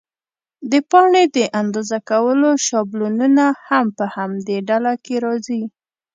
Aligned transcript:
د 0.71 0.73
پاڼې 0.89 1.23
د 1.37 1.39
اندازه 1.61 1.97
کولو 2.09 2.49
شابلونونه 2.67 3.45
هم 3.67 3.85
په 3.97 4.05
همدې 4.15 4.57
ډله 4.69 4.93
کې 5.03 5.15
راځي. 5.25 5.63